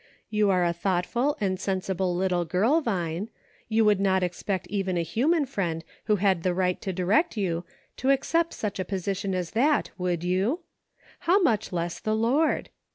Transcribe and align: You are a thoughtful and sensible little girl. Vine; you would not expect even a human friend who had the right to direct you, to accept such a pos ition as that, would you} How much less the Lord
You 0.31 0.49
are 0.49 0.65
a 0.65 0.73
thoughtful 0.73 1.37
and 1.39 1.59
sensible 1.59 2.15
little 2.15 2.43
girl. 2.43 2.81
Vine; 2.81 3.29
you 3.69 3.85
would 3.85 3.99
not 3.99 4.23
expect 4.23 4.65
even 4.65 4.97
a 4.97 5.03
human 5.03 5.45
friend 5.45 5.83
who 6.05 6.15
had 6.15 6.41
the 6.41 6.55
right 6.55 6.81
to 6.81 6.91
direct 6.91 7.37
you, 7.37 7.65
to 7.97 8.09
accept 8.09 8.55
such 8.55 8.79
a 8.79 8.83
pos 8.85 9.03
ition 9.05 9.35
as 9.35 9.51
that, 9.51 9.91
would 9.99 10.23
you} 10.23 10.61
How 11.29 11.39
much 11.39 11.71
less 11.71 11.99
the 11.99 12.15
Lord 12.15 12.69